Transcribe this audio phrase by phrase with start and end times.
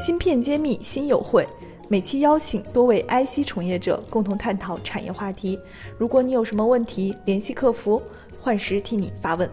[0.00, 1.46] 芯片揭秘新友会，
[1.90, 5.60] 每期邀请多位 IC 从业者共同探讨产业话题。
[5.98, 8.00] 如果你有什么问题，联系客服，
[8.40, 9.46] 幻时替你发问。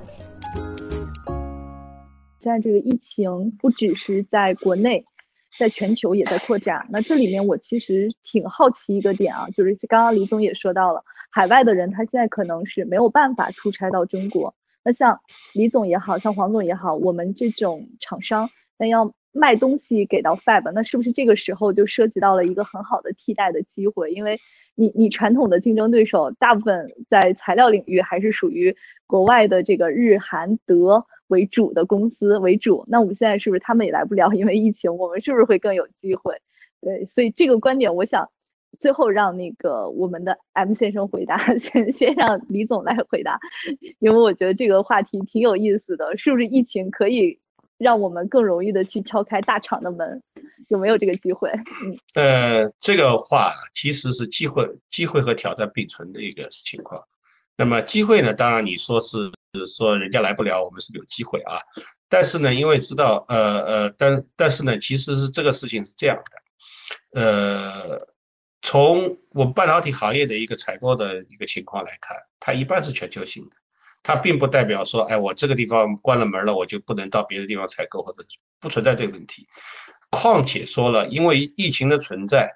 [2.39, 5.03] 现在这个疫情不只是在国内，
[5.59, 6.87] 在全球也在扩展。
[6.91, 14.55] 那这里面我其实挺好奇一个点啊，就是刚刚李总也说到了，海外的人他现在可能是没有办法出差到中国。
[14.81, 15.19] 那像
[15.53, 24.11] 李总也好像黄总也好，我们这种厂商，那要卖东西给到 Fab，那是不是这个时候就涉及到了一个很好的替代的机会？
[24.11, 24.39] 因为
[24.75, 34.33] 你你传统的竞争对手大部分在材料领域还是属于国外的这个日韩德为主的公司为主，那我们现在是不是他们也来不了？
[34.33, 36.41] 因为疫情，我们是不是会更有机会？
[36.81, 38.29] 对，所以这个观点，我想。
[38.79, 43.39] 最后让那个我们的 M 先生回答，先先让李总来回答，
[43.97, 47.39] 因为我觉得这个话题挺有意思的，是不是疫情可以
[47.77, 50.21] 让我们更容易的去敲开大厂的门？
[50.67, 51.49] 有没有这个机会？
[51.51, 57.03] 嗯，呃，这个话其实是机会，机会和挑战并存的一个情况。
[57.55, 58.33] 那么机会呢？
[58.33, 59.31] 当然你说是
[59.65, 61.59] 说人家来不了，我们是有机会啊。
[62.09, 66.17] 但是呢，因为知道，呃呃，但但是呢，其实是这个事情是这样
[67.13, 68.07] 的，呃。
[68.63, 73.55] 从我半导体行业的一个采购的一个情况来看，它一般是全球性的，
[74.07, 78.23] 它并不代表说，哎，我这个地方关了门了，我就不能到别的地方采购，或者
[78.61, 79.49] 不存在这个问题。
[80.09, 82.53] 况且说了，因为疫情的存在，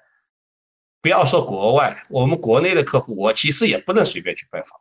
[1.02, 4.80] 不要说国外，我们国内的客户，我其实也不能随便去拜访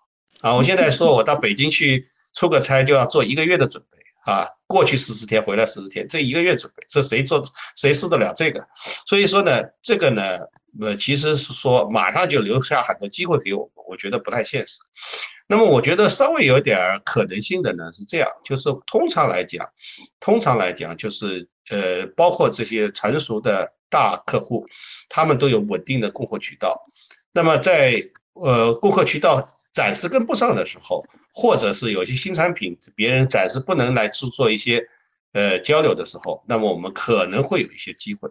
[0.49, 0.55] 啊。
[0.55, 3.97] 我现在说我到北京去出个差，就要做一个月的准备。
[4.23, 7.43] 啊，过去四十天，回来四十天，这一个月准备，这谁做
[7.75, 8.65] 谁受得了这个？
[9.07, 10.37] 所以说呢，这个呢，
[10.79, 14.75] 呃，其实是说马上就留下很多机会给我们，我觉得不太现实。
[15.47, 19.69] 那么我觉得稍微有点可能性的呢是这样，就是通常来讲，
[20.19, 24.65] 通常来讲就是呃，包括这些成熟的大客户，
[25.09, 26.87] 他们都有稳定的供货渠道。
[27.33, 28.01] 那么在
[28.33, 31.05] 呃供货渠道暂时跟不上的时候。
[31.33, 34.85] 或者是有些新产品，别人暂时不能来去做一些
[35.31, 38.29] 呃交流的时候，那么我们可能会有一些机会。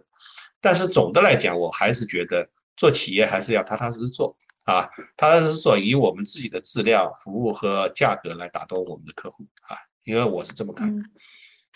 [0.61, 11.03] 但是总的来讲，我还是觉得做企业还是要踏踏实实做啊，踏踏实实做，以我们自己的质量、服务和价格来打动我们的客户啊，因为我是这么看的。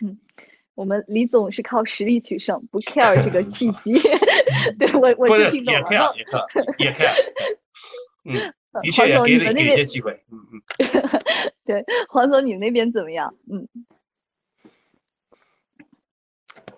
[0.02, 0.20] 嗯，
[0.76, 3.94] 我们李总是靠实力取胜，不 care 这个契 机。
[4.80, 5.80] 对我，我是听懂了。
[5.80, 7.16] 也 care，也 care，也 care。
[8.24, 8.54] 嗯。
[8.84, 10.62] 的确也给了一些机会，嗯嗯，
[11.64, 13.34] 对，黄总，你们那边怎么样？
[13.50, 13.70] 嗯，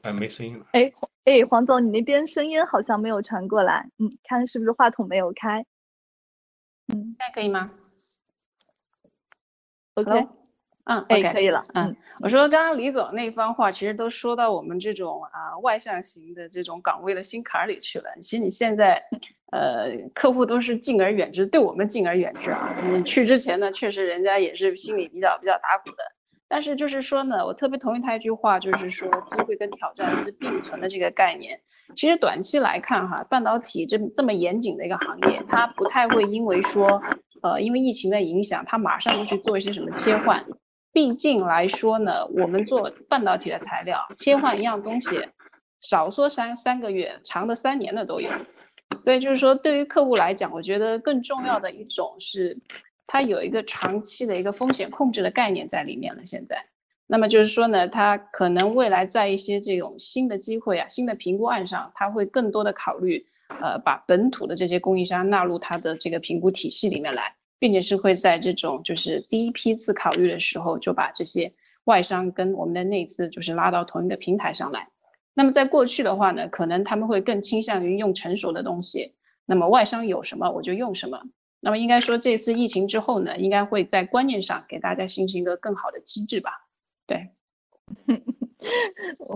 [0.03, 0.68] 哎，没声音了。
[0.74, 0.94] 哎，
[1.27, 5.65] 哎，黄总，你那边声音好像没有传过来，嗯，看是不是话筒没有开？
[6.88, 7.69] 嗯，现在可以吗
[9.95, 10.25] ？OK，
[10.85, 11.61] 嗯，OK，可以了。
[11.73, 11.93] 嗯，
[12.23, 18.09] 我说刚刚李总那番话，其实都说到我们这种啊外向型的这种岗位的心坎里去了。
[18.21, 19.03] 其实你现在。
[19.53, 22.67] 呃，客户都是敬而远之，对我们敬而远之啊。
[22.83, 26.03] 你去之前呢，确实人家也是心里比较比较打鼓的。
[26.50, 31.59] 但是就是说呢，我特别同意他一句话，就是说机会跟挑战是并存的这个概念。
[31.96, 37.02] 其实短期来看哈，半导体这这么严谨的一个行业，它不太会因为说，
[37.41, 40.44] 呃，因为疫情的影响，它马上就去做一些什么切换。
[40.91, 45.28] 毕竟来说呢，我们做半导体的材料，切换一样东西，
[45.81, 48.30] 少说三三个月，长的三年的都有。
[49.00, 52.57] 所以就是说，对于客户来讲，我觉得更重要的一种是，
[53.07, 56.25] 它有一个长期的一个风险控制的概念在里面了。
[56.25, 56.62] 现在，
[57.07, 63.25] 那么就是说呢，它可能未来在一些这种新的机会啊、新的评估案上，它会更多的考虑，
[63.62, 71.50] 呃，把本土的这些供应商纳入它的这个评估体系里面来，并且是会在这种就是第一批次考虑的时候，就把这些
[71.85, 74.89] 外商跟我们的内资就是拉到同一个平台上来。
[75.34, 79.13] 那么在过去的话呢，可能他们会更倾向于用成熟的东西。
[79.45, 81.22] 那么外商有什么我就用什么。
[81.67, 86.50] 那么应该说这次疫情之后呢，应该会在观念上给大家形成一个更好的机制吧？
[87.05, 87.28] 对，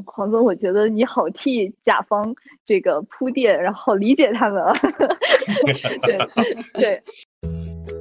[0.06, 2.34] 黄总，我觉得你好替甲方
[2.66, 4.72] 这个铺垫，然后理解他们啊。
[6.08, 7.04] 对对。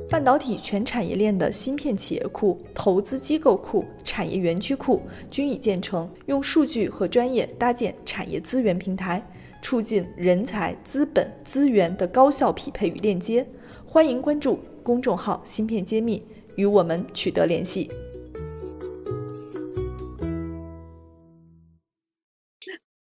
[0.08, 9.20] 半导体全产业链的芯片企业库、投资机构库、产业园区库均已建成，用数据和专业搭建产业资源平台，
[9.60, 13.44] 促进人才、资本、资源的高效匹配与链接。
[13.92, 16.22] 欢迎关注公众号“芯片揭秘”，
[16.56, 17.90] 与我们取得联系。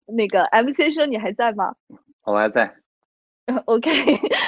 [0.07, 1.75] 那个 M 先生，你还在吗？
[2.23, 2.75] 我还在。
[3.65, 3.91] OK，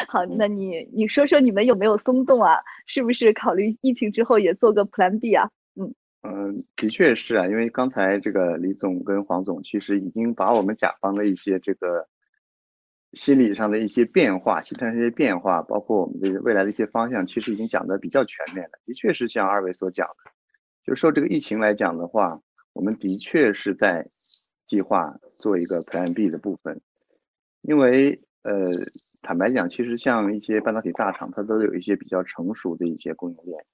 [0.07, 2.57] 好，那你你说说你们有没有松动啊？
[2.87, 5.47] 是不是考虑疫情之后也做个 Plan B 啊？
[5.75, 12.07] 嗯嗯，的确是啊，因为刚才这个李总跟黄总其实已经把我们甲方的一些这个
[13.13, 18.79] 心理上的一些变化、形成一些变化，包括我们的未来的一些方向，其实已经讲的比较全面了。
[18.85, 20.31] 的确是像二位所讲的，
[20.85, 22.41] 就受这个疫情来讲的话，
[22.73, 24.05] 我们的确是在
[24.65, 26.79] 计划做一个 Plan B 的部分，
[27.61, 28.59] 因为呃，
[29.21, 33.65] 坦白讲，其实像一些半导体大厂，它都有一些比较成熟的一些供应链。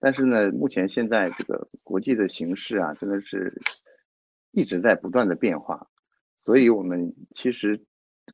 [0.00, 3.60] 但是呢，目前现在这个国际的形势啊，真的是
[4.50, 5.88] 一直在不断的变化，
[6.38, 7.84] 所以我们其实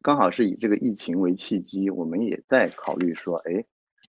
[0.03, 3.65] 刚好是以这个疫情为契机，我们也在考虑说，哎，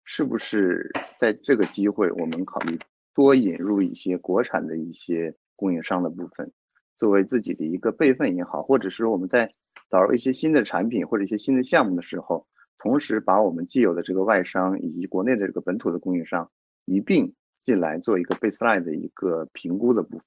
[0.05, 2.79] 是不是在这个机会，我们考虑
[3.15, 6.53] 多引入一些国产的一些供应商的部分，
[6.97, 9.51] 作为自己的一个备份也好，或者是我们在
[9.91, 12.47] 导入一些新的产品或者一些新的项目的时候，
[12.79, 16.51] 同时把我们既有的这个外商以及国内的这个本土的供应商
[16.85, 17.35] 一并。
[17.65, 20.27] 进来做一个 baseline 的一个评估的部分，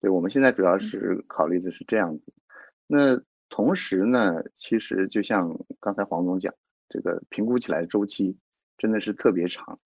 [0.00, 2.34] 对，我们现在主要是考虑的是这样子。
[2.88, 6.52] 那同时呢，其实就像刚才黄总讲，
[6.88, 8.36] 这个评估起来周期
[8.76, 9.78] 真的是特别长，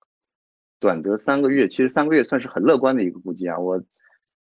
[0.79, 3.59] 短则三个月，其实三个月算是很乐观的一个估计啊。
[3.59, 3.83] 我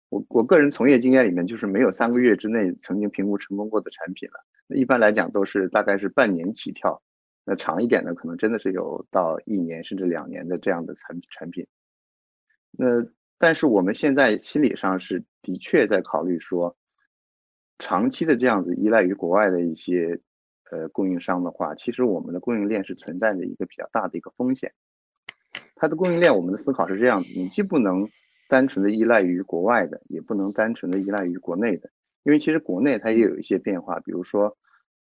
[0.10, 4.76] 我我个人从业经验里面，就是没有三个月之内曾经评估成功过的产品了。
[4.76, 7.02] 一般来讲都是大概是半年起跳，
[7.46, 11.66] 那长一点的可能真的是有到一年甚至两年的这样的产产品。
[12.72, 13.06] 那
[13.38, 16.76] 但是我们现在心理上是的确在考虑说，
[17.80, 20.20] 长期的这样子依赖于国外的一些
[20.72, 24.74] 呃供应商的话，其实我们的供应链是存在着一个比较大的一个风险。
[25.76, 28.10] 它的供应链，我们的思考是这样子：你既不能
[28.48, 31.90] 单纯的依赖于国外的，也不能单纯的依赖于国内的，
[32.24, 34.58] 因为其实国内它也有一些变化，比如说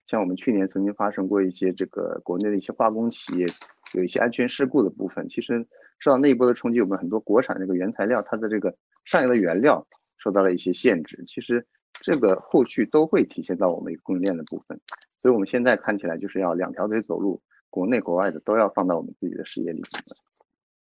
[0.07, 3.47] 像我们去年曾经发生过一些这个国内的一些化工企业
[3.95, 5.67] 有一些安全事故的部分，其实。
[6.01, 9.87] 受到那一波的冲击，我们很多国产这个原材料，它的这个上游的原料
[10.19, 11.25] 受到了一些限制。
[11.27, 11.65] 其实
[12.01, 14.81] 这个后续都会体现到我们一个供应链的部分，
[15.23, 20.03] 所以我们现在看起来就是要两条腿走路，国内国外的都要放到我们自己的事业里面。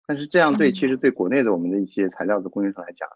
[0.05, 3.09] 但是这样对其实对国内的我们的一些材料的供应商来讲，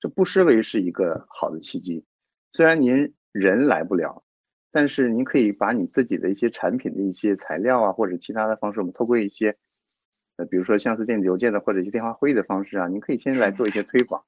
[0.00, 2.04] 这不失为是一个好的契机。
[2.52, 4.22] 虽然您人来不了，
[4.72, 9.56] 但是您可以把你自己的一些产品的一些材料啊，或者其他的方式，我们透过一些
[10.36, 10.46] 呃。
[10.46, 14.24] 比如说像是电子邮件的或者一些电话会议的方式啊，您可以先来做一些推广。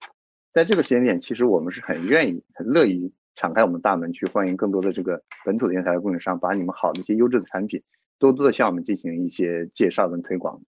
[0.52, 7.82] 在这个时间点，其实我们是很愿意、很乐意敞开我们大门去欢迎更多的这个本土的原材料供应商，把你们好的一些优质的产品，
[8.18, 10.60] 多多的向我们进行一些介绍跟推广。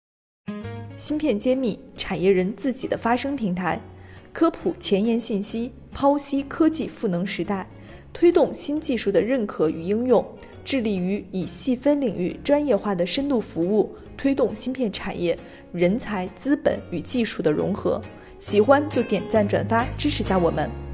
[0.96, 3.80] 芯片揭秘，产业人自己的发声平台，
[4.32, 7.68] 科普前沿信息，剖析科技赋能时代，
[8.12, 10.24] 推动新技术的认可与应用，
[10.64, 13.92] 致力于以细分领域专业化的深度服务。
[14.16, 15.36] 推动芯片产业
[15.72, 18.00] 人才、资本与技术的融合，
[18.42, 20.91] 喜欢就点赞转发支持下我们。